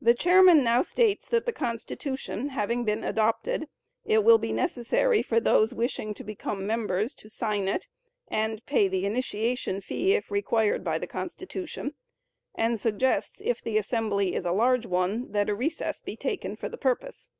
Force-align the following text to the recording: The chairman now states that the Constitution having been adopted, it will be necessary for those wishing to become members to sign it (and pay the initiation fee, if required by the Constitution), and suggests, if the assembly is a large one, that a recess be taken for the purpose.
The 0.00 0.14
chairman 0.14 0.62
now 0.62 0.82
states 0.82 1.26
that 1.30 1.46
the 1.46 1.52
Constitution 1.52 2.50
having 2.50 2.84
been 2.84 3.02
adopted, 3.02 3.68
it 4.04 4.22
will 4.22 4.38
be 4.38 4.52
necessary 4.52 5.20
for 5.20 5.40
those 5.40 5.74
wishing 5.74 6.14
to 6.14 6.22
become 6.22 6.64
members 6.64 7.12
to 7.14 7.28
sign 7.28 7.66
it 7.66 7.88
(and 8.28 8.64
pay 8.66 8.86
the 8.86 9.04
initiation 9.04 9.80
fee, 9.80 10.12
if 10.14 10.30
required 10.30 10.84
by 10.84 11.00
the 11.00 11.08
Constitution), 11.08 11.94
and 12.54 12.78
suggests, 12.78 13.40
if 13.40 13.60
the 13.60 13.78
assembly 13.78 14.32
is 14.36 14.44
a 14.44 14.52
large 14.52 14.86
one, 14.86 15.32
that 15.32 15.50
a 15.50 15.56
recess 15.56 16.00
be 16.00 16.14
taken 16.16 16.54
for 16.54 16.68
the 16.68 16.78
purpose. 16.78 17.32